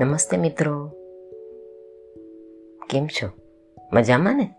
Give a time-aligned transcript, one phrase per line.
[0.00, 0.90] નમસ્તે મિત્રો.
[2.90, 3.28] કેમ છો?
[3.92, 4.50] મજામાં ને?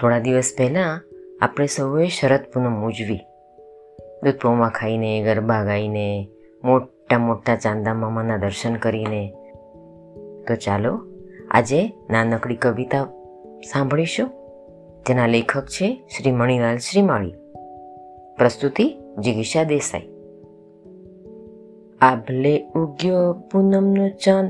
[0.00, 1.00] થોડા દિવસ પહેલાં
[1.40, 3.20] આપણે સૌએ શરદ પૂનમ ઉજવી.
[4.24, 6.28] દૂધ પૌવા ખાઈને, ગરબા ગાઈને,
[6.64, 9.34] મોટા મોટા ચાંદા મામાના દર્શન કરીને.
[10.48, 11.00] તો ચાલો,
[11.50, 13.04] આજે નાનકડી કવિતા
[13.72, 14.30] સાંભળીશું.
[15.06, 17.34] તેના લેખક છે શ્રી મણિલાલ શ્રીમાળી.
[18.38, 20.13] પ્રસ્તુતિ જિગીષા દેસાઈ.
[22.04, 24.48] આભલે ઉગ્યો પૂનમનો ચાંદ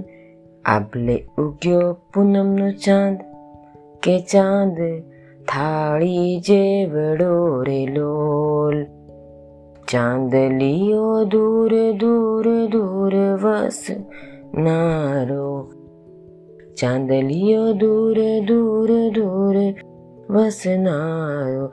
[0.64, 3.18] આભલે ઉગ્યો પૂનમનો ચાંદ
[4.02, 4.78] કે ચાંદ
[5.48, 8.78] થાળી જેવડો રે લોલ
[9.88, 13.82] ચાંદલીઓ દૂર દૂર દૂર વસ
[14.58, 15.48] નારો
[16.76, 19.56] ચાંદલિયો દૂર દૂર દૂર
[20.28, 21.64] વસનારો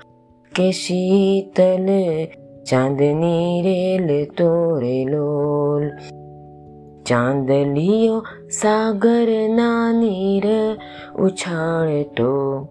[0.51, 1.87] કે શીતલ
[2.65, 5.91] चांदनी रेल तोरे लोल
[7.07, 10.77] चांदलियो सागर ना नीर
[11.19, 12.69] लो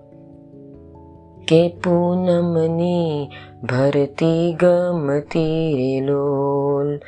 [1.48, 3.28] के पूनमनी
[3.64, 7.00] भरती भरति गमतिरे लोल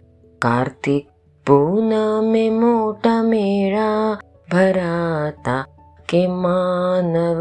[0.42, 1.08] कार्तिक
[1.46, 4.18] पूनमे मोटा मेरा
[4.52, 5.64] भराता।
[6.10, 7.40] के मानव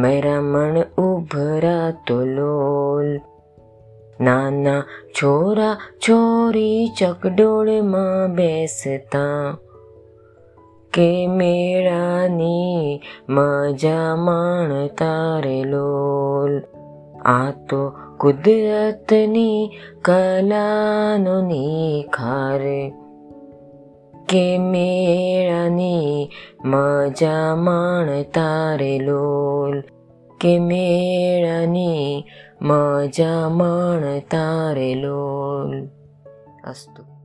[0.00, 3.20] मेरा मन उभरतु लोल।
[4.20, 4.84] નાના
[5.22, 5.76] છોરા
[6.08, 9.56] છોરી ચકડોળમાં બેસતા.
[10.92, 16.62] કે મેળાની મજા માણતા રે લોલ.
[17.22, 19.70] આ તો કુદરતની
[20.02, 22.90] કલાનો નિખાર.
[24.28, 26.30] કે મેળાની
[26.64, 29.80] મજા માણતા રે લોલ.
[30.40, 32.24] કે મેળાની
[32.66, 35.86] મજા માણ તારે લોલ.
[36.64, 37.15] અસ્તુ.